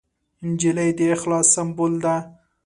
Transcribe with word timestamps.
نجلۍ 0.49 0.89
د 0.97 0.99
اخلاص 1.15 1.47
سمبول 1.55 1.93
ده. 2.03 2.15